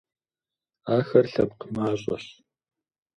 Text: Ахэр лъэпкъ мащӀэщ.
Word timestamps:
Ахэр 0.95 1.25
лъэпкъ 1.31 1.65
мащӀэщ. 1.73 2.25